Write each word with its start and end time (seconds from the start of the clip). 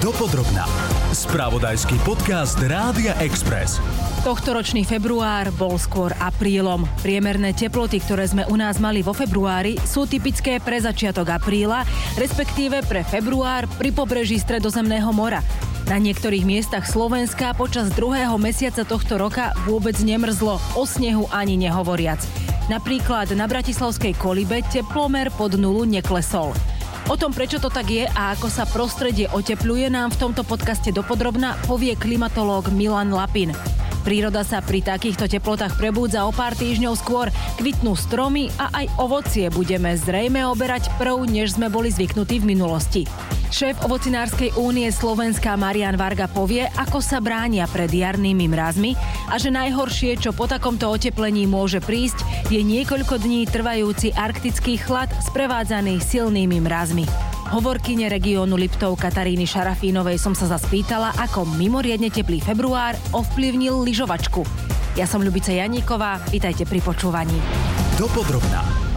Dopodrobná. 0.00 0.64
Spravodajský 1.12 2.00
podcast 2.08 2.56
Rádia 2.56 3.12
Express. 3.20 3.84
Tohtoročný 4.24 4.88
február 4.88 5.52
bol 5.60 5.76
skôr 5.76 6.16
aprílom. 6.16 6.88
Priemerné 7.04 7.52
teploty, 7.52 8.00
ktoré 8.00 8.24
sme 8.24 8.48
u 8.48 8.56
nás 8.56 8.80
mali 8.80 9.04
vo 9.04 9.12
februári, 9.12 9.76
sú 9.84 10.08
typické 10.08 10.56
pre 10.56 10.80
začiatok 10.80 11.36
apríla, 11.36 11.84
respektíve 12.16 12.80
pre 12.88 13.04
február 13.04 13.68
pri 13.76 13.92
pobreží 13.92 14.40
Stredozemného 14.40 15.12
mora. 15.12 15.44
Na 15.84 16.00
niektorých 16.00 16.48
miestach 16.48 16.88
Slovenska 16.88 17.52
počas 17.52 17.92
druhého 17.92 18.40
mesiaca 18.40 18.88
tohto 18.88 19.20
roka 19.20 19.52
vôbec 19.68 20.00
nemrzlo, 20.00 20.56
o 20.80 20.88
snehu 20.88 21.28
ani 21.28 21.60
nehovoriac. 21.60 22.24
Napríklad 22.72 23.36
na 23.36 23.44
Bratislavskej 23.44 24.16
kolibe 24.16 24.64
teplomer 24.72 25.28
pod 25.28 25.60
nulu 25.60 25.84
neklesol. 25.84 26.56
O 27.08 27.16
tom, 27.16 27.32
prečo 27.32 27.56
to 27.56 27.72
tak 27.72 27.88
je 27.88 28.04
a 28.04 28.36
ako 28.36 28.52
sa 28.52 28.68
prostredie 28.68 29.30
otepluje, 29.32 29.88
nám 29.88 30.12
v 30.12 30.20
tomto 30.28 30.44
podcaste 30.44 30.92
dopodrobna 30.92 31.56
povie 31.64 31.96
klimatológ 31.96 32.68
Milan 32.74 33.14
Lapin. 33.14 33.56
Príroda 34.00 34.40
sa 34.44 34.64
pri 34.64 34.80
takýchto 34.80 35.28
teplotách 35.28 35.76
prebúdza 35.76 36.24
o 36.24 36.32
pár 36.32 36.56
týždňov 36.56 36.94
skôr, 36.96 37.28
kvitnú 37.60 37.92
stromy 37.96 38.48
a 38.56 38.72
aj 38.84 38.86
ovocie 38.96 39.46
budeme 39.52 39.92
zrejme 39.92 40.40
oberať 40.48 40.88
prv, 40.96 41.28
než 41.28 41.60
sme 41.60 41.68
boli 41.68 41.92
zvyknutí 41.92 42.40
v 42.40 42.48
minulosti. 42.48 43.02
Šéf 43.50 43.82
ovocinárskej 43.82 44.54
únie 44.62 44.86
Slovenska 44.94 45.58
Marian 45.58 45.98
Varga 45.98 46.30
povie, 46.30 46.70
ako 46.78 47.02
sa 47.02 47.18
bránia 47.18 47.66
pred 47.66 47.90
jarnými 47.90 48.46
mrazmi 48.46 48.94
a 49.26 49.42
že 49.42 49.50
najhoršie, 49.50 50.22
čo 50.22 50.30
po 50.30 50.46
takomto 50.46 50.86
oteplení 50.86 51.50
môže 51.50 51.82
prísť, 51.82 52.22
je 52.46 52.62
niekoľko 52.62 53.18
dní 53.18 53.50
trvajúci 53.50 54.14
arktický 54.14 54.78
chlad 54.78 55.10
sprevádzaný 55.26 55.98
silnými 55.98 56.62
mrazmi. 56.62 57.02
Hovorkyne 57.50 58.06
regiónu 58.06 58.54
Liptov 58.54 58.94
Kataríny 58.94 59.50
Šarafínovej 59.50 60.22
som 60.22 60.38
sa 60.38 60.46
zaspýtala, 60.46 61.18
ako 61.18 61.42
mimoriadne 61.58 62.06
teplý 62.06 62.38
február 62.38 62.94
ovplyvnil 63.10 63.82
lyžovačku. 63.82 64.46
Ja 64.94 65.10
som 65.10 65.26
Ľubica 65.26 65.50
Janíková, 65.50 66.22
vítajte 66.30 66.62
pri 66.70 66.78
počúvaní. 66.78 67.34
Dopodrobná. 67.98 68.89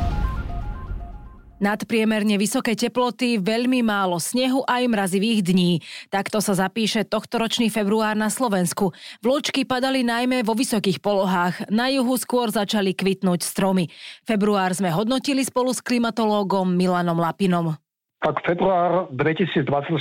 Nadpriemerne 1.64 2.36
vysoké 2.36 2.76
teploty, 2.76 3.40
veľmi 3.40 3.88
málo 3.88 4.20
snehu 4.20 4.68
aj 4.68 4.84
mrazivých 4.84 5.48
dní. 5.48 5.80
Takto 6.12 6.44
sa 6.44 6.60
zapíše 6.60 7.08
tohtoročný 7.08 7.72
február 7.72 8.20
na 8.20 8.28
Slovensku. 8.28 8.92
Vločky 9.24 9.64
padali 9.64 10.04
najmä 10.04 10.44
vo 10.44 10.60
vysokých 10.60 11.00
polohách. 11.00 11.72
Na 11.72 11.88
juhu 11.88 12.20
skôr 12.20 12.52
začali 12.52 12.92
kvitnúť 12.92 13.48
stromy. 13.48 13.88
Február 14.28 14.76
sme 14.76 14.92
hodnotili 14.92 15.48
spolu 15.48 15.72
s 15.72 15.80
klimatológom 15.80 16.68
Milanom 16.68 17.16
Lapinom 17.16 17.80
tak 18.24 18.40
február 18.48 19.12
2024 19.12 20.00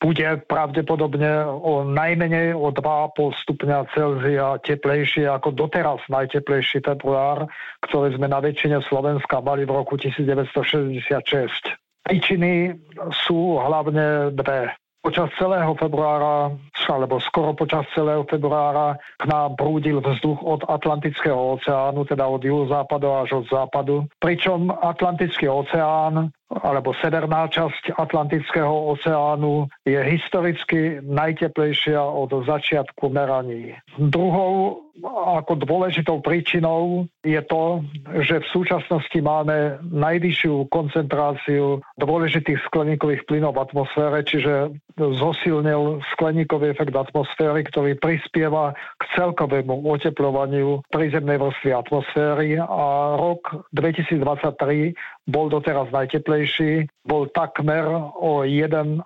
bude 0.00 0.28
pravdepodobne 0.48 1.44
o 1.44 1.84
najmenej 1.84 2.56
o 2.56 2.72
2,5 2.72 3.44
stupňa 3.44 3.92
Celzia 3.92 4.56
teplejšie 4.64 5.28
ako 5.28 5.52
doteraz 5.52 6.00
najteplejší 6.08 6.80
február, 6.80 7.44
ktorý 7.84 8.16
sme 8.16 8.32
na 8.32 8.40
väčšine 8.40 8.80
Slovenska 8.88 9.44
mali 9.44 9.68
v 9.68 9.76
roku 9.76 10.00
1966. 10.00 11.76
Príčiny 12.08 12.72
sú 13.28 13.60
hlavne 13.60 14.32
dve. 14.32 14.72
Počas 15.06 15.30
celého 15.38 15.70
februára, 15.78 16.50
alebo 16.90 17.22
skoro 17.22 17.54
počas 17.54 17.86
celého 17.94 18.26
februára 18.26 18.98
k 19.22 19.30
nám 19.30 19.54
prúdil 19.54 20.02
vzduch 20.02 20.42
od 20.42 20.66
Atlantického 20.66 21.54
oceánu, 21.54 22.02
teda 22.10 22.26
od 22.26 22.42
juhozápadu 22.42 23.06
až 23.14 23.38
od 23.38 23.46
západu. 23.46 24.10
Pričom 24.18 24.66
Atlantický 24.74 25.46
oceán 25.46 26.34
alebo 26.50 26.94
severná 27.02 27.50
časť 27.50 27.98
Atlantického 27.98 28.94
oceánu 28.94 29.66
je 29.82 29.98
historicky 29.98 31.02
najteplejšia 31.02 31.98
od 31.98 32.30
začiatku 32.46 33.10
meraní. 33.10 33.74
Druhou 33.98 34.86
ako 35.04 35.60
dôležitou 35.60 36.24
príčinou 36.24 37.04
je 37.20 37.36
to, 37.44 37.84
že 38.24 38.40
v 38.40 38.46
súčasnosti 38.48 39.18
máme 39.20 39.82
najvyššiu 39.92 40.72
koncentráciu 40.72 41.84
dôležitých 42.00 42.64
skleníkových 42.70 43.28
plynov 43.28 43.60
v 43.60 43.62
atmosfére, 43.68 44.24
čiže 44.24 44.72
zosilnil 44.96 46.00
skleníkový 46.16 46.72
efekt 46.72 46.96
atmosféry, 46.96 47.68
ktorý 47.68 48.00
prispieva 48.00 48.72
k 48.96 49.02
celkovému 49.12 49.84
oteplovaniu 49.84 50.80
prízemnej 50.88 51.36
vrstvy 51.36 51.70
atmosféry 51.76 52.56
a 52.56 53.16
rok 53.20 53.68
2023 53.76 54.96
bol 55.26 55.50
doteraz 55.50 55.90
najteplejší, 55.90 56.86
bol 57.02 57.26
takmer 57.34 57.82
o 58.14 58.46
1,5 58.46 59.02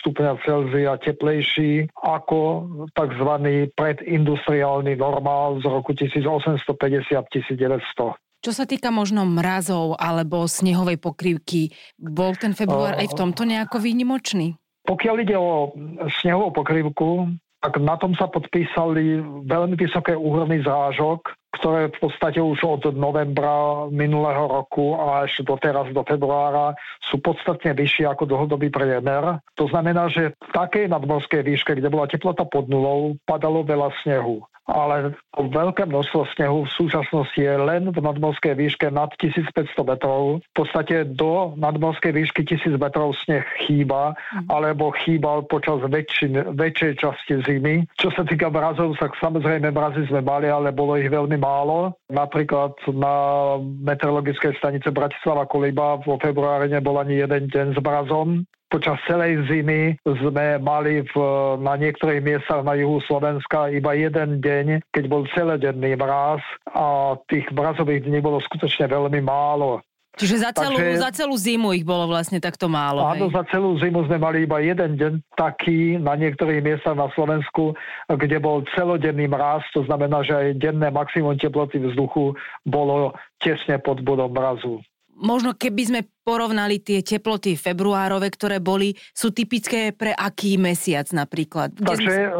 stupňa 0.00 0.32
Celzia 0.42 0.96
teplejší 0.96 1.92
ako 2.00 2.64
tzv. 2.96 3.30
predindustriálny 3.76 4.96
normál 4.96 5.60
z 5.60 5.68
roku 5.68 5.92
1850-1900. 5.92 8.16
Čo 8.40 8.56
sa 8.56 8.64
týka 8.64 8.88
možno 8.88 9.28
mrazov 9.28 10.00
alebo 10.00 10.48
snehovej 10.48 10.96
pokrývky, 10.96 11.76
bol 12.00 12.32
ten 12.40 12.56
február 12.56 12.96
aj 12.96 13.12
v 13.12 13.18
tomto 13.20 13.44
nejako 13.44 13.84
výnimočný? 13.84 14.56
Pokiaľ 14.88 15.16
ide 15.20 15.36
o 15.36 15.76
snehovú 16.24 16.48
pokrývku, 16.56 17.36
tak 17.60 17.76
na 17.76 18.00
tom 18.00 18.16
sa 18.16 18.32
podpísali 18.32 19.20
veľmi 19.44 19.76
vysoké 19.76 20.16
úhrny 20.16 20.64
zrážok, 20.64 21.36
ktoré 21.50 21.90
v 21.90 21.98
podstate 21.98 22.38
už 22.38 22.62
od 22.62 22.82
novembra 22.94 23.86
minulého 23.90 24.46
roku 24.46 24.94
až 24.94 25.42
do 25.42 25.58
teraz, 25.58 25.90
do 25.90 26.06
februára, 26.06 26.78
sú 27.10 27.18
podstatne 27.18 27.74
vyššie 27.74 28.06
ako 28.06 28.30
dlhodobý 28.30 28.70
priemer. 28.70 29.42
To 29.58 29.66
znamená, 29.66 30.06
že 30.08 30.32
v 30.38 30.50
takej 30.54 30.86
nadmorskej 30.86 31.42
výške, 31.42 31.74
kde 31.74 31.90
bola 31.90 32.06
teplota 32.06 32.46
pod 32.46 32.70
nulou, 32.70 33.18
padalo 33.26 33.66
veľa 33.66 33.90
snehu 34.06 34.46
ale 34.70 35.18
veľké 35.34 35.90
množstvo 35.90 36.30
snehu 36.38 36.64
v 36.64 36.74
súčasnosti 36.78 37.36
je 37.36 37.54
len 37.58 37.90
v 37.90 37.98
nadmorskej 37.98 38.54
výške 38.54 38.88
nad 38.94 39.10
1500 39.18 39.74
metrov. 39.82 40.40
V 40.40 40.54
podstate 40.54 41.04
do 41.10 41.54
nadmorskej 41.58 42.14
výšky 42.14 42.46
1000 42.46 42.78
metrov 42.78 43.18
sneh 43.26 43.44
chýba, 43.66 44.14
mhm. 44.14 44.46
alebo 44.48 44.94
chýbal 45.02 45.44
počas 45.50 45.82
väčšin, 45.84 46.54
väčšej 46.54 46.92
časti 47.02 47.42
zimy. 47.44 47.86
Čo 47.98 48.14
sa 48.14 48.22
týka 48.22 48.48
mrazov, 48.48 48.94
tak 48.96 49.18
samozrejme 49.18 49.74
mrazy 49.74 50.06
sme 50.06 50.22
mali, 50.22 50.46
ale 50.46 50.70
bolo 50.70 50.94
ich 50.96 51.10
veľmi 51.10 51.36
málo. 51.36 51.98
Napríklad 52.10 52.78
na 52.94 53.56
meteorologickej 53.60 54.56
stanice 54.58 54.94
Bratislava 54.94 55.46
Koliba 55.50 55.98
vo 56.02 56.16
februári 56.22 56.70
nebol 56.70 56.98
ani 56.98 57.22
jeden 57.22 57.50
deň 57.50 57.66
s 57.74 57.78
mrazom 57.82 58.46
počas 58.70 58.96
celej 59.04 59.50
zimy 59.50 59.98
sme 60.06 60.62
mali 60.62 61.02
v, 61.02 61.14
na 61.58 61.74
niektorých 61.74 62.22
miestach 62.22 62.62
na 62.62 62.78
juhu 62.78 63.02
Slovenska 63.04 63.68
iba 63.74 63.92
jeden 63.98 64.38
deň, 64.38 64.86
keď 64.94 65.04
bol 65.10 65.26
celodenný 65.34 65.98
mráz 65.98 66.40
a 66.70 67.18
tých 67.26 67.50
mrazových 67.50 68.06
dní 68.06 68.22
bolo 68.22 68.38
skutočne 68.38 68.86
veľmi 68.86 69.20
málo. 69.20 69.82
Čiže 70.18 70.42
za 70.42 70.50
celú, 70.50 70.76
Takže, 70.76 71.00
za 71.00 71.10
celú 71.14 71.34
zimu 71.38 71.70
ich 71.70 71.86
bolo 71.86 72.10
vlastne 72.10 72.42
takto 72.42 72.66
málo. 72.66 73.06
Áno, 73.06 73.30
hej? 73.30 73.34
za 73.34 73.46
celú 73.46 73.78
zimu 73.78 74.10
sme 74.10 74.18
mali 74.18 74.42
iba 74.42 74.58
jeden 74.58 74.98
deň 74.98 75.12
taký 75.38 76.02
na 76.02 76.18
niektorých 76.18 76.60
miestach 76.60 76.98
na 76.98 77.06
Slovensku, 77.14 77.78
kde 78.10 78.36
bol 78.42 78.66
celodenný 78.74 79.30
mráz, 79.30 79.62
to 79.70 79.86
znamená, 79.86 80.20
že 80.26 80.34
aj 80.34 80.58
denné 80.58 80.90
maximum 80.90 81.38
teploty 81.38 81.78
vzduchu 81.78 82.34
bolo 82.66 83.14
tesne 83.38 83.78
pod 83.78 84.02
bodom 84.02 84.34
mrazu 84.34 84.82
možno 85.20 85.54
keby 85.54 85.82
sme 85.86 86.00
porovnali 86.24 86.80
tie 86.80 87.04
teploty 87.04 87.54
februárove, 87.54 88.26
ktoré 88.32 88.58
boli, 88.58 88.96
sú 89.12 89.30
typické 89.30 89.92
pre 89.92 90.16
aký 90.16 90.56
mesiac 90.56 91.06
napríklad? 91.12 91.76
Kde 91.76 91.86
Takže 91.86 92.10
sme... 92.10 92.26
e, 92.26 92.32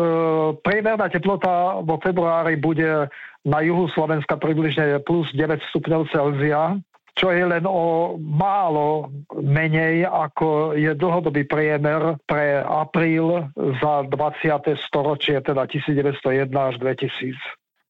priemerná 0.64 1.06
teplota 1.12 1.78
vo 1.84 2.00
februári 2.00 2.56
bude 2.56 3.06
na 3.44 3.58
juhu 3.64 3.88
Slovenska 3.92 4.36
približne 4.36 5.00
plus 5.04 5.28
9 5.32 5.60
stupňov 5.72 6.12
Celzia, 6.12 6.76
čo 7.16 7.28
je 7.32 7.44
len 7.44 7.64
o 7.68 8.16
málo 8.16 9.12
menej 9.36 10.08
ako 10.08 10.72
je 10.72 10.92
dlhodobý 10.96 11.44
priemer 11.44 12.16
pre 12.24 12.64
apríl 12.64 13.50
za 13.82 14.08
20. 14.08 14.88
storočie, 14.88 15.36
teda 15.44 15.68
1901 15.68 16.48
až 16.48 16.74
2000. 16.80 17.36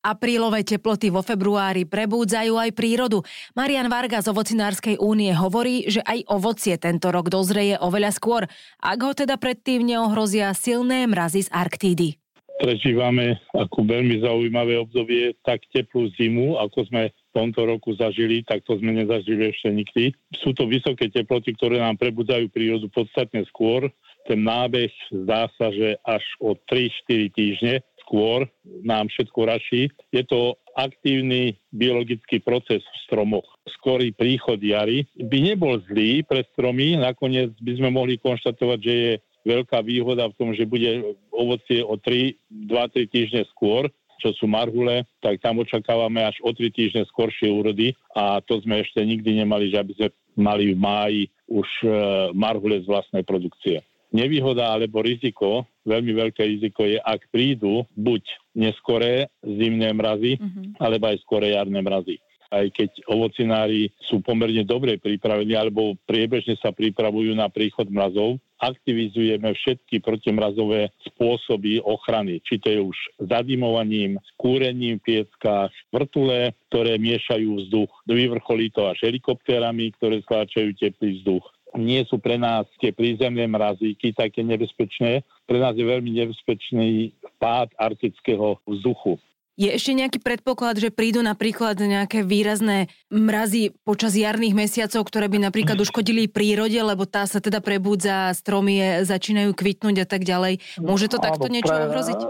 Aprílové 0.00 0.64
teploty 0.64 1.12
vo 1.12 1.20
februári 1.20 1.84
prebúdzajú 1.84 2.56
aj 2.56 2.72
prírodu. 2.72 3.20
Marian 3.52 3.92
Varga 3.92 4.24
z 4.24 4.32
Ovocinárskej 4.32 4.96
únie 4.96 5.28
hovorí, 5.36 5.92
že 5.92 6.00
aj 6.00 6.24
ovocie 6.24 6.80
tento 6.80 7.12
rok 7.12 7.28
dozreje 7.28 7.76
oveľa 7.76 8.16
skôr, 8.16 8.48
ak 8.80 8.96
ho 9.04 9.12
teda 9.12 9.36
predtým 9.36 9.84
neohrozia 9.84 10.56
silné 10.56 11.04
mrazy 11.04 11.44
z 11.44 11.52
Arktídy. 11.52 12.16
Prežívame 12.64 13.44
ako 13.52 13.84
veľmi 13.84 14.24
zaujímavé 14.24 14.80
obdobie 14.80 15.36
tak 15.44 15.64
teplú 15.68 16.08
zimu, 16.16 16.56
ako 16.56 16.88
sme 16.88 17.12
v 17.12 17.30
tomto 17.36 17.68
roku 17.68 17.92
zažili, 17.92 18.40
tak 18.40 18.64
to 18.64 18.80
sme 18.80 18.96
nezažili 18.96 19.52
ešte 19.52 19.68
nikdy. 19.68 20.04
Sú 20.40 20.56
to 20.56 20.64
vysoké 20.64 21.12
teploty, 21.12 21.52
ktoré 21.60 21.76
nám 21.76 22.00
prebudzajú 22.00 22.48
prírodu 22.48 22.88
podstatne 22.88 23.44
skôr. 23.52 23.92
Ten 24.28 24.44
nábeh 24.44 24.92
zdá 25.08 25.48
sa, 25.56 25.72
že 25.72 25.96
až 26.04 26.24
o 26.40 26.52
3-4 26.56 27.32
týždne 27.32 27.74
skôr 28.10 28.50
nám 28.82 29.06
všetko 29.06 29.40
raší. 29.46 29.86
Je 30.10 30.26
to 30.26 30.58
aktívny 30.74 31.54
biologický 31.70 32.42
proces 32.42 32.82
v 32.82 32.96
stromoch. 33.06 33.46
Skorý 33.78 34.10
príchod 34.10 34.58
jary 34.58 35.06
by 35.14 35.38
nebol 35.38 35.78
zlý 35.86 36.26
pre 36.26 36.42
stromy, 36.50 36.98
nakoniec 36.98 37.54
by 37.62 37.72
sme 37.78 37.94
mohli 37.94 38.18
konštatovať, 38.18 38.78
že 38.82 38.94
je 38.98 39.12
veľká 39.46 39.78
výhoda 39.86 40.26
v 40.26 40.36
tom, 40.36 40.50
že 40.50 40.66
bude 40.66 41.14
ovocie 41.30 41.86
o 41.86 41.94
3, 41.94 42.34
2-3 42.66 43.06
týždne 43.06 43.42
skôr, 43.54 43.86
čo 44.18 44.34
sú 44.36 44.50
marhule, 44.50 45.06
tak 45.22 45.40
tam 45.40 45.62
očakávame 45.62 46.26
až 46.26 46.36
o 46.42 46.50
3 46.50 46.66
týždne 46.74 47.06
skoršie 47.08 47.46
úrody 47.48 47.94
a 48.12 48.42
to 48.42 48.58
sme 48.60 48.82
ešte 48.82 49.00
nikdy 49.00 49.40
nemali, 49.40 49.70
že 49.70 49.80
aby 49.80 49.92
sme 49.96 50.08
mali 50.36 50.74
v 50.74 50.78
máji 50.78 51.22
už 51.48 51.68
e, 51.82 51.88
marhule 52.36 52.84
z 52.84 52.86
vlastnej 52.86 53.24
produkcie. 53.24 53.80
Nevýhoda 54.10 54.74
alebo 54.74 55.02
riziko, 55.06 55.66
veľmi 55.86 56.12
veľké 56.14 56.42
riziko 56.42 56.82
je, 56.82 56.98
ak 56.98 57.30
prídu 57.30 57.86
buď 57.94 58.22
neskoré 58.58 59.30
zimné 59.42 59.94
mrazy, 59.94 60.34
mm-hmm. 60.36 60.82
alebo 60.82 61.14
aj 61.14 61.22
skoré 61.22 61.54
jarné 61.54 61.78
mrazy 61.78 62.18
aj 62.50 62.66
keď 62.74 62.90
ovocinári 63.06 63.94
sú 64.10 64.18
pomerne 64.20 64.66
dobre 64.66 64.98
pripravení 64.98 65.54
alebo 65.54 65.94
priebežne 66.04 66.58
sa 66.58 66.74
pripravujú 66.74 67.30
na 67.38 67.46
príchod 67.46 67.86
mrazov, 67.86 68.42
aktivizujeme 68.60 69.54
všetky 69.54 70.04
protimrazové 70.04 70.92
spôsoby 71.06 71.80
ochrany. 71.80 72.42
Či 72.44 72.54
to 72.60 72.68
je 72.68 72.80
už 72.82 72.98
zadimovaním, 73.24 74.20
kúrením 74.36 75.00
v 75.00 75.24
pieckách, 75.24 75.72
vrtule, 75.94 76.52
ktoré 76.68 77.00
miešajú 77.00 77.48
vzduch. 77.56 77.90
Vyvrcholí 78.04 78.68
to 78.74 78.90
až 78.90 79.00
helikoptérami, 79.08 79.94
ktoré 79.96 80.20
skláčajú 80.20 80.76
teplý 80.76 81.22
vzduch 81.22 81.46
nie 81.78 82.02
sú 82.06 82.18
pre 82.18 82.40
nás 82.40 82.66
tie 82.82 82.90
prízemné 82.90 83.46
mrazíky 83.46 84.10
také 84.10 84.42
nebezpečné. 84.42 85.22
Pre 85.46 85.58
nás 85.58 85.78
je 85.78 85.86
veľmi 85.86 86.10
nebezpečný 86.10 87.14
pád 87.38 87.70
arktického 87.78 88.58
vzduchu. 88.66 89.18
Je 89.60 89.68
ešte 89.68 89.92
nejaký 89.92 90.24
predpoklad, 90.24 90.80
že 90.80 90.88
prídu 90.88 91.20
napríklad 91.20 91.76
nejaké 91.76 92.24
výrazné 92.24 92.88
mrazy 93.12 93.76
počas 93.84 94.16
jarných 94.16 94.56
mesiacov, 94.56 95.04
ktoré 95.04 95.28
by 95.28 95.52
napríklad 95.52 95.76
uškodili 95.84 96.32
prírode, 96.32 96.80
lebo 96.80 97.04
tá 97.04 97.28
sa 97.28 97.44
teda 97.44 97.60
prebudza, 97.60 98.32
stromy 98.32 99.04
začínajú 99.04 99.52
kvitnúť 99.52 99.96
a 100.00 100.06
tak 100.08 100.24
ďalej. 100.24 100.64
Môže 100.80 101.12
to 101.12 101.20
takto 101.20 101.52
niečo 101.52 101.76
pre, 101.76 101.92
ohroziť? 101.92 102.20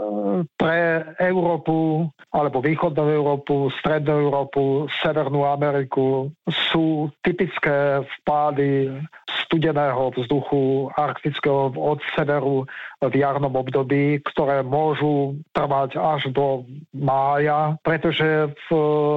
Pre 0.58 0.81
Európu, 1.22 2.10
alebo 2.34 2.58
východnú 2.58 3.06
Európu, 3.06 3.70
strednú 3.78 4.26
Európu, 4.26 4.90
Severnú 4.98 5.46
Ameriku 5.46 6.34
sú 6.75 7.14
typické 7.22 8.02
vpády 8.02 8.90
studeného 9.50 10.14
vzduchu 10.14 10.94
arktického 10.94 11.75
od 11.75 11.99
severu 12.14 12.70
v 13.02 13.14
jarnom 13.19 13.50
období, 13.50 14.23
ktoré 14.31 14.62
môžu 14.62 15.43
trvať 15.50 15.99
až 15.99 16.31
do 16.31 16.62
mája, 16.94 17.75
pretože 17.82 18.55
v, 18.55 18.69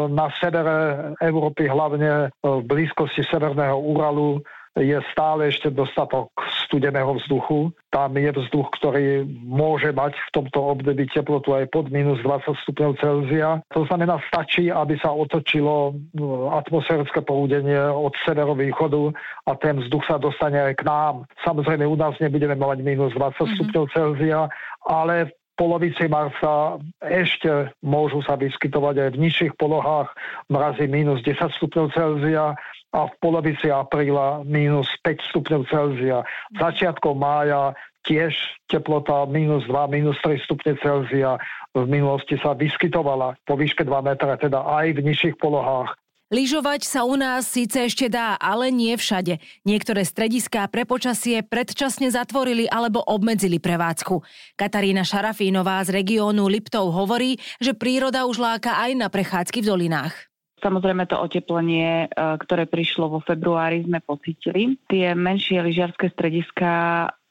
na 0.10 0.34
severe 0.42 1.14
Európy, 1.22 1.70
hlavne 1.70 2.34
v 2.42 2.66
blízkosti 2.66 3.22
Severného 3.30 3.78
Úralu, 3.78 4.42
je 4.74 4.98
stále 5.14 5.54
ešte 5.54 5.70
dostatok 5.70 6.34
studeného 6.66 7.14
vzduchu. 7.22 7.70
Tam 7.94 8.18
je 8.18 8.34
vzduch, 8.34 8.74
ktorý 8.82 9.22
môže 9.46 9.94
mať 9.94 10.18
v 10.18 10.30
tomto 10.34 10.60
období 10.74 11.06
teplotu 11.14 11.54
aj 11.54 11.70
pod 11.70 11.94
minus 11.94 12.18
20 12.26 12.58
stupňov 12.66 12.92
Celzia. 12.98 13.62
To 13.78 13.86
znamená, 13.86 14.18
stačí, 14.34 14.74
aby 14.74 14.98
sa 14.98 15.14
otočilo 15.14 15.94
no, 16.18 16.50
atmosférické 16.58 17.22
poúdenie 17.22 17.78
od 17.78 18.18
severovýchodu 18.26 19.14
a 19.46 19.52
ten 19.62 19.78
vzduch 19.78 20.10
sa 20.10 20.18
dostane 20.18 20.58
aj 20.58 20.82
k 20.82 20.88
nám. 20.90 21.30
Samozrejme, 21.46 21.86
u 21.86 21.94
nás 21.94 22.18
nebudeme 22.18 22.58
mať 22.58 22.82
minus 22.82 23.14
20 23.14 23.22
mm-hmm. 23.22 23.54
stupňov 23.54 23.86
Celzia, 23.94 24.50
ale 24.90 25.30
polovici 25.54 26.10
marca 26.10 26.82
ešte 26.98 27.70
môžu 27.86 28.26
sa 28.26 28.34
vyskytovať 28.34 28.96
aj 29.06 29.10
v 29.14 29.22
nižších 29.22 29.54
polohách 29.62 30.10
mrazy 30.50 30.90
minus 30.90 31.22
10 31.22 31.38
stupňov 31.62 31.94
Celzia 31.94 32.58
a 32.94 33.10
v 33.10 33.14
polovici 33.18 33.74
apríla 33.74 34.46
minus 34.46 34.86
5 35.02 35.34
stupňov 35.34 35.62
Celzia. 35.68 36.22
Začiatkom 36.54 37.18
mája 37.18 37.74
tiež 38.06 38.38
teplota 38.70 39.26
minus 39.26 39.66
2, 39.66 39.90
minus 39.90 40.16
3 40.22 40.46
stupne 40.46 40.78
Celzia 40.78 41.42
v 41.74 41.90
minulosti 41.90 42.38
sa 42.38 42.54
vyskytovala 42.54 43.34
po 43.50 43.58
výške 43.58 43.82
2 43.82 43.90
metra, 44.06 44.38
teda 44.38 44.62
aj 44.62 44.94
v 44.94 45.00
nižších 45.10 45.36
polohách. 45.42 45.98
Lyžovať 46.34 46.90
sa 46.90 47.06
u 47.06 47.14
nás 47.14 47.46
síce 47.46 47.78
ešte 47.78 48.10
dá, 48.10 48.34
ale 48.42 48.74
nie 48.74 48.98
všade. 48.98 49.38
Niektoré 49.70 50.02
strediská 50.02 50.66
pre 50.66 50.82
počasie 50.82 51.46
predčasne 51.46 52.10
zatvorili 52.10 52.66
alebo 52.66 53.06
obmedzili 53.06 53.62
prevádzku. 53.62 54.18
Katarína 54.58 55.06
Šarafínová 55.06 55.86
z 55.86 55.94
regiónu 55.94 56.50
Liptov 56.50 56.90
hovorí, 56.90 57.38
že 57.62 57.78
príroda 57.78 58.26
už 58.26 58.42
láka 58.42 58.82
aj 58.82 58.92
na 58.98 59.14
prechádzky 59.14 59.62
v 59.62 59.70
dolinách. 59.78 60.33
Samozrejme 60.64 61.04
to 61.12 61.20
oteplenie, 61.20 62.08
e, 62.08 62.18
ktoré 62.40 62.64
prišlo 62.64 63.12
vo 63.12 63.20
februári, 63.20 63.84
sme 63.84 64.00
pocítili. 64.00 64.80
Tie 64.88 65.12
menšie 65.12 65.60
lyžiarske 65.60 66.08
strediska 66.08 66.72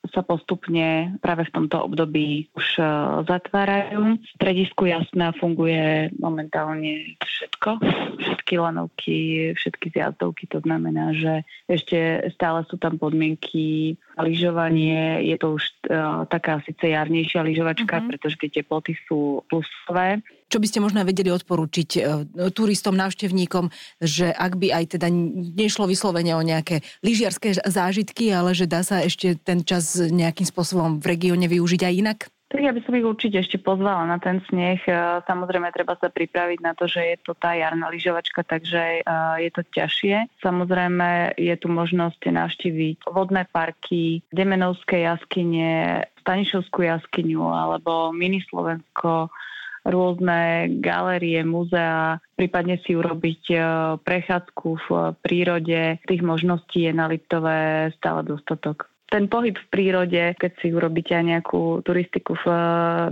sa 0.02 0.20
postupne 0.26 1.14
práve 1.22 1.46
v 1.46 1.54
tomto 1.54 1.78
období 1.80 2.52
už 2.52 2.66
e, 2.76 2.84
zatvárajú. 3.24 4.20
V 4.20 4.28
stredisku 4.36 4.84
jasná 4.84 5.32
funguje 5.32 6.12
momentálne 6.20 7.16
všetko, 7.22 7.80
všetky 8.20 8.54
lanovky, 8.58 9.18
všetky 9.56 9.86
zjazdovky, 9.96 10.44
to 10.50 10.60
znamená, 10.60 11.16
že 11.16 11.46
ešte 11.70 12.28
stále 12.36 12.66
sú 12.68 12.76
tam 12.76 12.98
podmienky 12.98 13.96
lyžovanie, 14.20 15.24
je 15.24 15.36
to 15.40 15.56
už 15.56 15.64
uh, 15.88 16.28
taká 16.28 16.60
síce 16.68 16.84
jarnejšia 16.84 17.40
lyžovačka, 17.40 17.96
uh-huh. 17.96 18.08
pretože 18.12 18.36
tie 18.36 18.60
teploty 18.60 18.92
sú 19.08 19.40
plusové. 19.48 20.20
Čo 20.52 20.60
by 20.60 20.68
ste 20.68 20.84
možno 20.84 21.00
vedeli 21.00 21.32
odporučiť 21.32 21.90
uh, 21.96 22.28
turistom, 22.52 22.92
návštevníkom, 22.92 23.72
že 24.04 24.28
ak 24.28 24.60
by 24.60 24.68
aj 24.68 24.84
teda 25.00 25.08
nešlo 25.56 25.88
vyslovene 25.88 26.36
o 26.36 26.44
nejaké 26.44 26.84
lyžiarské 27.00 27.56
zážitky, 27.64 28.28
ale 28.28 28.52
že 28.52 28.68
dá 28.68 28.84
sa 28.84 29.00
ešte 29.00 29.40
ten 29.40 29.64
čas 29.64 29.96
nejakým 29.96 30.44
spôsobom 30.44 31.00
v 31.00 31.08
regióne 31.08 31.48
využiť 31.48 31.80
aj 31.88 31.94
inak? 31.96 32.18
Tak 32.52 32.60
ja 32.60 32.68
by 32.76 32.84
som 32.84 32.92
ich 32.92 33.08
určite 33.08 33.40
ešte 33.40 33.56
pozvala 33.56 34.04
na 34.04 34.20
ten 34.20 34.44
sneh. 34.44 34.76
E, 34.84 34.92
samozrejme, 35.24 35.72
treba 35.72 35.96
sa 35.96 36.12
pripraviť 36.12 36.60
na 36.60 36.76
to, 36.76 36.84
že 36.84 37.00
je 37.00 37.16
to 37.24 37.32
tá 37.32 37.56
jarná 37.56 37.88
lyžovačka, 37.88 38.44
takže 38.44 39.00
e, 39.00 39.02
je 39.40 39.50
to 39.56 39.64
ťažšie. 39.72 40.28
Samozrejme, 40.44 41.32
je 41.40 41.54
tu 41.56 41.72
možnosť 41.72 42.28
navštíviť 42.28 43.08
vodné 43.08 43.48
parky, 43.48 44.20
Demenovské 44.28 45.08
jaskyne, 45.08 46.04
Stanišovskú 46.20 46.84
jaskyňu 46.84 47.40
alebo 47.40 48.12
Mini 48.12 48.44
Slovensko, 48.44 49.32
rôzne 49.82 50.70
galérie, 50.78 51.42
muzea, 51.42 52.22
prípadne 52.38 52.78
si 52.86 52.94
urobiť 52.94 53.42
e, 53.50 53.56
prechádzku 54.00 54.68
v 54.86 54.88
prírode. 55.20 55.98
Tých 56.06 56.22
možností 56.22 56.86
je 56.86 56.92
na 56.94 57.10
Liptové 57.10 57.90
stále 57.98 58.22
dostatok 58.26 58.92
ten 59.12 59.28
pohyb 59.28 59.52
v 59.52 59.68
prírode, 59.68 60.22
keď 60.40 60.52
si 60.64 60.72
urobíte 60.72 61.12
aj 61.12 61.24
nejakú 61.36 61.84
turistiku 61.84 62.32
v 62.32 62.46
eh, 62.48 62.58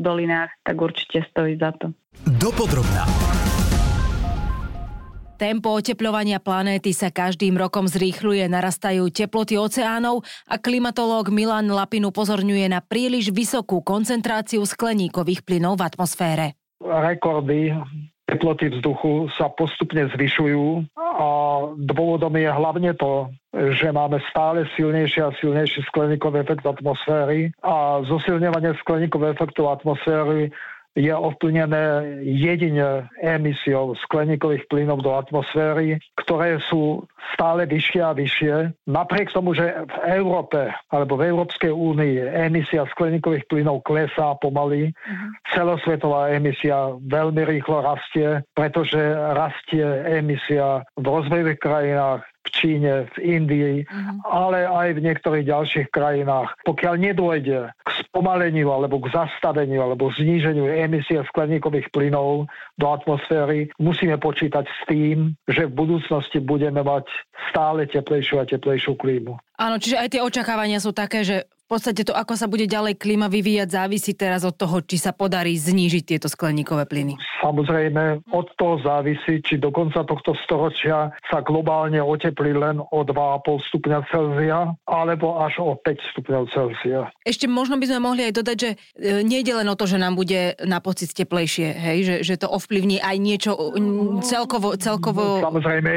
dolinách, 0.00 0.48
tak 0.64 0.80
určite 0.80 1.28
stojí 1.28 1.60
za 1.60 1.76
to. 1.76 1.92
Dopodrobná. 2.40 3.04
Tempo 5.40 5.72
oteplovania 5.72 6.36
planéty 6.36 6.92
sa 6.92 7.08
každým 7.08 7.56
rokom 7.56 7.88
zrýchľuje, 7.88 8.44
narastajú 8.52 9.08
teploty 9.08 9.56
oceánov 9.56 10.20
a 10.44 10.60
klimatológ 10.60 11.32
Milan 11.32 11.72
Lapin 11.72 12.04
upozorňuje 12.04 12.68
na 12.68 12.84
príliš 12.84 13.32
vysokú 13.32 13.80
koncentráciu 13.80 14.60
skleníkových 14.68 15.40
plynov 15.40 15.80
v 15.80 15.88
atmosfére. 15.88 16.59
Rekordy 16.80 17.76
teploty 18.30 18.70
vzduchu 18.70 19.26
sa 19.34 19.50
postupne 19.50 20.06
zvyšujú 20.14 20.86
a 20.96 21.28
dôvodom 21.74 22.30
je 22.38 22.46
hlavne 22.46 22.94
to, 22.94 23.26
že 23.74 23.90
máme 23.90 24.22
stále 24.30 24.62
silnejší 24.78 25.18
a 25.20 25.34
silnejší 25.42 25.82
skleníkový 25.90 26.46
efekt 26.46 26.62
atmosféry 26.62 27.50
a 27.66 27.98
zosilňovanie 28.06 28.78
skleníkového 28.86 29.34
efektu 29.34 29.66
atmosféry 29.66 30.54
je 30.98 31.12
ovplyvnené 31.14 32.18
jedine 32.26 33.06
emisiou 33.22 33.94
skleníkových 34.06 34.66
plynov 34.66 35.06
do 35.06 35.14
atmosféry, 35.14 36.02
ktoré 36.18 36.58
sú 36.66 37.06
stále 37.34 37.62
vyššie 37.66 38.02
a 38.02 38.16
vyššie. 38.16 38.54
Napriek 38.90 39.30
tomu, 39.30 39.54
že 39.54 39.70
v 39.70 39.96
Európe 40.18 40.74
alebo 40.90 41.14
v 41.14 41.30
Európskej 41.30 41.70
únii 41.70 42.26
emisia 42.34 42.82
skleníkových 42.90 43.46
plynov 43.46 43.86
klesá 43.86 44.34
pomaly, 44.42 44.90
uh-huh. 44.90 45.30
celosvetová 45.54 46.34
emisia 46.34 46.98
veľmi 47.06 47.42
rýchlo 47.46 47.86
rastie, 47.86 48.42
pretože 48.58 48.98
rastie 49.34 49.84
emisia 50.10 50.82
v 50.98 51.06
rozvojových 51.06 51.60
krajinách, 51.62 52.26
v 52.40 52.48
Číne, 52.50 52.92
v 53.12 53.16
Indii, 53.20 53.76
uh-huh. 53.84 54.16
ale 54.24 54.64
aj 54.64 54.96
v 54.96 55.04
niektorých 55.04 55.44
ďalších 55.44 55.88
krajinách. 55.92 56.56
Pokiaľ 56.64 56.94
nedôjde 56.96 57.68
k 57.72 57.88
spomaleniu 58.06 58.72
alebo 58.72 58.96
k 59.00 59.12
zastaveniu 59.12 59.84
alebo 59.84 60.08
zníženiu 60.16 60.64
emisie 60.68 61.20
skleníkových 61.28 61.92
plynov 61.92 62.48
do 62.80 62.86
atmosféry, 62.88 63.68
musíme 63.76 64.16
počítať 64.16 64.64
s 64.64 64.80
tým, 64.88 65.36
že 65.44 65.68
v 65.68 65.76
budúcnosti 65.76 66.40
budeme 66.40 66.80
mať 66.80 67.04
stále 67.52 67.84
teplejšiu 67.84 68.40
a 68.40 68.48
teplejšiu 68.48 68.96
klímu. 68.96 69.36
Áno, 69.60 69.76
čiže 69.76 70.00
aj 70.00 70.08
tie 70.08 70.24
očakávania 70.24 70.80
sú 70.80 70.96
také, 70.96 71.20
že 71.20 71.44
podstate 71.70 72.02
to, 72.02 72.10
ako 72.10 72.34
sa 72.34 72.50
bude 72.50 72.66
ďalej 72.66 72.98
klíma 72.98 73.30
vyvíjať, 73.30 73.68
závisí 73.70 74.18
teraz 74.18 74.42
od 74.42 74.58
toho, 74.58 74.82
či 74.82 74.98
sa 74.98 75.14
podarí 75.14 75.54
znížiť 75.54 76.02
tieto 76.02 76.26
skleníkové 76.26 76.90
plyny. 76.90 77.14
Samozrejme, 77.38 78.26
od 78.34 78.50
toho 78.58 78.82
závisí, 78.82 79.38
či 79.46 79.62
do 79.62 79.70
konca 79.70 80.02
tohto 80.02 80.34
storočia 80.42 81.14
sa 81.30 81.38
globálne 81.46 82.02
oteplí 82.02 82.50
len 82.58 82.82
o 82.82 82.98
2,5 83.06 83.70
stupňa 83.70 83.98
Celzia, 84.10 84.74
alebo 84.90 85.38
až 85.38 85.62
o 85.62 85.78
5 85.78 86.10
stupňov 86.10 86.42
Celzia. 86.50 87.14
Ešte 87.22 87.46
možno 87.46 87.78
by 87.78 87.86
sme 87.86 88.00
mohli 88.02 88.26
aj 88.26 88.34
dodať, 88.42 88.56
že 88.58 88.70
e, 88.98 89.22
nejde 89.22 89.54
len 89.54 89.70
o 89.70 89.78
to, 89.78 89.86
že 89.86 90.02
nám 90.02 90.18
bude 90.18 90.58
na 90.66 90.82
pocit 90.82 91.14
teplejšie, 91.14 91.70
hej? 91.70 91.98
Že, 92.02 92.16
že 92.26 92.34
to 92.42 92.50
ovplyvní 92.50 92.98
aj 92.98 93.16
niečo 93.22 93.54
celkovo... 94.26 94.74
celkovo... 94.74 95.38
Samozrejme, 95.38 95.92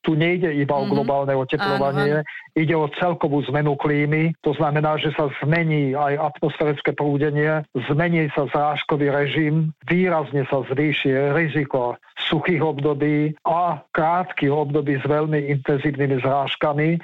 tu 0.00 0.16
nejde 0.16 0.52
iba 0.56 0.74
mm-hmm. 0.74 0.84
o 0.84 0.88
mhm. 0.88 0.92
globálne 0.96 1.34
oteplovanie, 1.36 2.24
áno. 2.24 2.26
ide 2.56 2.74
o 2.76 2.88
celkovú 2.96 3.44
zmenu 3.52 3.76
klímy. 3.76 4.32
To 4.44 4.56
znamená, 4.56 4.96
že 4.96 5.12
sa 5.14 5.28
zmení 5.44 5.92
aj 5.92 6.34
atmosférické 6.34 6.96
prúdenie, 6.96 7.64
zmení 7.88 8.28
sa 8.32 8.48
zrážkový 8.50 9.12
režim, 9.12 9.72
výrazne 9.88 10.44
sa 10.48 10.64
zvýši 10.68 11.36
riziko 11.36 12.00
suchých 12.30 12.62
období 12.62 13.34
a 13.42 13.82
krátkých 13.90 14.54
období 14.54 15.02
s 15.02 15.04
veľmi 15.04 15.50
intenzívnymi 15.58 16.22
zrážkami. 16.22 16.88
E, 16.94 16.98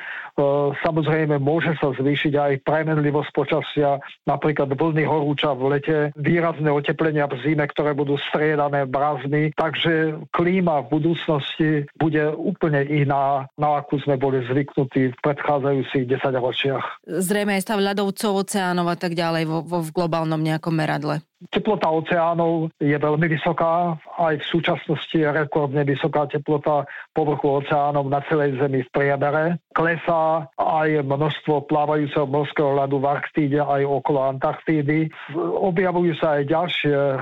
samozrejme, 0.86 1.42
môže 1.42 1.74
sa 1.82 1.90
zvýšiť 1.90 2.32
aj 2.38 2.52
premenlivosť 2.62 3.30
počasia, 3.34 3.98
napríklad 4.30 4.70
vlny 4.78 5.02
horúča 5.02 5.52
v 5.58 5.76
lete, 5.76 5.98
výrazné 6.14 6.70
oteplenia 6.70 7.26
v 7.26 7.42
zime, 7.42 7.66
ktoré 7.66 7.92
budú 7.98 8.14
striedané 8.30 8.86
brazmi. 8.86 9.50
Takže 9.58 10.22
klíma 10.30 10.86
v 10.86 11.02
budúcnosti 11.02 11.70
bude 11.98 12.30
úplne 12.38 12.86
iná, 12.86 13.50
na 13.58 13.82
akú 13.82 13.98
sme 13.98 14.14
boli 14.14 14.46
zvyknutí 14.46 15.10
v 15.10 15.18
predchádzajúcich 15.26 16.04
10 16.06 16.22
ročiach. 16.38 16.84
Zrejme 17.04 17.58
aj 17.58 17.64
stav 17.66 17.82
ľadovcov, 17.82 18.46
oceánov 18.46 18.86
a 18.92 18.96
tak 18.96 19.18
ďalej 19.18 19.44
vo, 19.48 19.58
vo 19.66 19.78
v 19.82 19.90
globálnom 19.90 20.38
nejakom 20.38 20.74
meradle. 20.76 21.24
Teplota 21.52 21.92
oceánov 21.92 22.72
je 22.80 22.96
veľmi 22.96 23.28
vysoká, 23.28 23.92
aj 24.16 24.40
v 24.40 24.48
súčasnosti 24.56 25.12
je 25.12 25.28
rekordne 25.28 25.84
vysoká 25.84 26.24
teplota 26.24 26.88
povrchu 27.12 27.60
oceánov 27.60 28.08
na 28.08 28.24
celej 28.24 28.56
Zemi 28.56 28.80
v 28.80 28.88
priebere. 28.88 29.60
Klesá 29.76 30.48
aj 30.56 31.04
množstvo 31.04 31.68
plávajúceho 31.68 32.24
morského 32.24 32.72
ľadu 32.80 33.04
v 33.04 33.12
Arktíde 33.12 33.60
aj 33.60 33.84
okolo 33.84 34.32
Antarktídy. 34.32 35.12
Objavujú 35.36 36.16
sa 36.16 36.40
aj 36.40 36.42
ďalšie 36.48 36.96
e, 36.96 37.18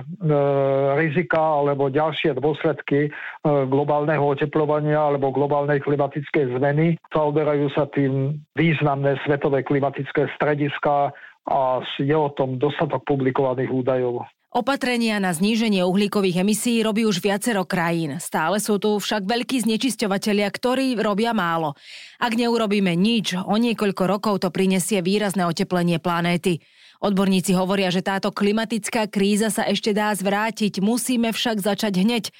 rizika 0.94 1.42
alebo 1.58 1.90
ďalšie 1.90 2.38
dôsledky 2.38 3.10
e, 3.10 3.10
globálneho 3.42 4.22
oteplovania 4.22 5.10
alebo 5.10 5.34
globálnej 5.34 5.82
klimatickej 5.82 6.54
zmeny. 6.54 6.94
Zaoberajú 7.10 7.66
sa 7.74 7.90
tým 7.90 8.38
významné 8.54 9.18
svetové 9.26 9.66
klimatické 9.66 10.30
strediska 10.38 11.10
a 11.44 11.84
je 12.00 12.16
o 12.16 12.30
tom 12.32 12.56
dostatok 12.56 13.04
publikovaných 13.04 13.70
údajov. 13.70 14.24
Opatrenia 14.54 15.18
na 15.18 15.34
zníženie 15.34 15.82
uhlíkových 15.82 16.46
emisí 16.46 16.78
robí 16.78 17.02
už 17.02 17.18
viacero 17.18 17.66
krajín. 17.66 18.22
Stále 18.22 18.62
sú 18.62 18.78
tu 18.78 19.02
však 19.02 19.26
veľkí 19.26 19.66
znečisťovateľia, 19.66 20.46
ktorí 20.46 20.94
robia 20.94 21.34
málo. 21.34 21.74
Ak 22.22 22.38
neurobíme 22.38 22.94
nič, 22.94 23.34
o 23.34 23.58
niekoľko 23.58 24.02
rokov 24.06 24.46
to 24.46 24.54
prinesie 24.54 25.02
výrazné 25.02 25.42
oteplenie 25.42 25.98
planéty. 25.98 26.62
Odborníci 27.02 27.50
hovoria, 27.58 27.90
že 27.90 28.06
táto 28.06 28.30
klimatická 28.30 29.10
kríza 29.10 29.50
sa 29.50 29.66
ešte 29.66 29.90
dá 29.90 30.14
zvrátiť, 30.14 30.78
musíme 30.78 31.34
však 31.34 31.58
začať 31.58 32.06
hneď. 32.06 32.30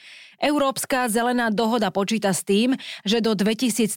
Európska 0.43 1.07
zelená 1.11 1.51
dohoda 1.53 1.91
počíta 1.95 2.35
s 2.35 2.43
tým, 2.43 2.75
že 3.07 3.23
do 3.23 3.35
2030. 3.37 3.95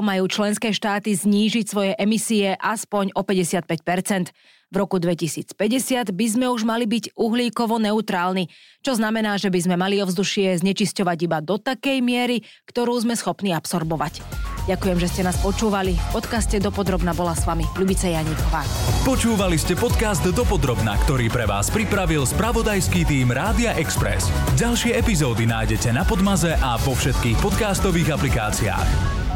majú 0.00 0.24
členské 0.30 0.72
štáty 0.72 1.12
znížiť 1.16 1.64
svoje 1.68 1.92
emisie 1.98 2.56
aspoň 2.56 3.12
o 3.16 3.22
55% 3.24 4.32
v 4.70 4.78
roku 4.78 5.02
2050 5.02 6.14
by 6.14 6.26
sme 6.30 6.46
už 6.46 6.62
mali 6.62 6.86
byť 6.86 7.18
uhlíkovo 7.18 7.82
neutrálni, 7.82 8.46
čo 8.86 8.94
znamená, 8.94 9.34
že 9.34 9.50
by 9.50 9.66
sme 9.66 9.74
mali 9.74 9.98
ovzdušie 9.98 10.54
znečisťovať 10.62 11.18
iba 11.26 11.42
do 11.42 11.58
takej 11.58 11.98
miery, 11.98 12.46
ktorú 12.70 12.94
sme 13.02 13.18
schopní 13.18 13.50
absorbovať. 13.50 14.39
Ďakujem, 14.68 14.98
že 15.00 15.08
ste 15.08 15.22
nás 15.24 15.38
počúvali. 15.38 15.96
V 15.96 16.20
podcaste 16.20 16.58
Dopodrobna 16.60 17.16
bola 17.16 17.32
s 17.32 17.46
vami 17.48 17.64
Ľubice 17.78 18.12
Janíková. 18.12 18.66
Počúvali 19.06 19.56
ste 19.56 19.78
podcast 19.78 20.20
Dopodrobna, 20.26 20.98
ktorý 21.06 21.32
pre 21.32 21.48
vás 21.48 21.72
pripravil 21.72 22.26
spravodajský 22.28 23.08
tým 23.08 23.32
Rádia 23.32 23.78
Express. 23.78 24.28
Ďalšie 24.60 24.98
epizódy 24.98 25.48
nájdete 25.48 25.94
na 25.94 26.04
Podmaze 26.04 26.58
a 26.58 26.76
vo 26.82 26.92
všetkých 26.92 27.38
podcastových 27.40 28.12
aplikáciách. 28.18 29.29